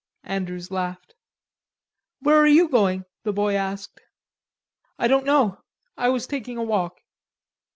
Andrews 0.23 0.71
laughed. 0.71 1.13
"Where 2.21 2.37
are 2.37 2.47
you 2.47 2.69
going?" 2.69 3.05
the 3.23 3.31
boy 3.31 3.53
asked. 3.53 4.01
"I 4.97 5.07
don't 5.07 5.27
know. 5.27 5.61
I 5.95 6.09
was 6.09 6.25
taking 6.25 6.57
a 6.57 6.63
walk." 6.63 7.01